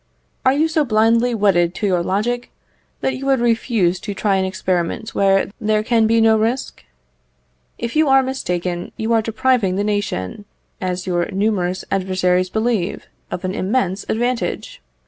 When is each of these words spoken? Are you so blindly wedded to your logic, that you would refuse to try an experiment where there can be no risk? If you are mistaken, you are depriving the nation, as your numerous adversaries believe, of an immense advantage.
Are 0.43 0.53
you 0.53 0.67
so 0.67 0.83
blindly 0.83 1.35
wedded 1.35 1.75
to 1.75 1.85
your 1.85 2.01
logic, 2.01 2.49
that 3.01 3.15
you 3.17 3.27
would 3.27 3.39
refuse 3.39 3.99
to 3.99 4.15
try 4.15 4.37
an 4.37 4.45
experiment 4.45 5.13
where 5.13 5.51
there 5.61 5.83
can 5.83 6.07
be 6.07 6.19
no 6.19 6.39
risk? 6.39 6.83
If 7.77 7.95
you 7.95 8.09
are 8.09 8.23
mistaken, 8.23 8.91
you 8.97 9.13
are 9.13 9.21
depriving 9.21 9.75
the 9.75 9.83
nation, 9.83 10.45
as 10.81 11.05
your 11.05 11.29
numerous 11.31 11.85
adversaries 11.91 12.49
believe, 12.49 13.05
of 13.29 13.45
an 13.45 13.53
immense 13.53 14.03
advantage. 14.09 14.81